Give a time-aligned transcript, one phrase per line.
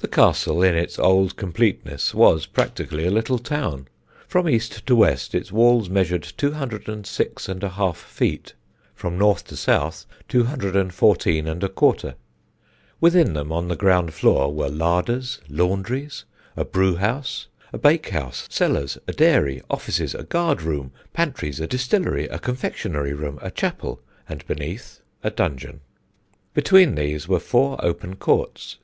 [0.00, 3.86] The castle in its old completeness was, practically, a little town.
[4.26, 8.54] From east to west its walls measured 206 1/2 feet,
[8.94, 12.14] from north to south, 214 1/4;
[12.98, 16.24] within them on the ground floor were larders, laundries,
[16.56, 22.38] a brewhouse, a bakehouse, cellars, a dairy, offices, a guard room, pantries, a distillery, a
[22.38, 25.80] confectionery room, a chapel, and, beneath, a dungeon.
[26.54, 28.76] Between these were four open courts.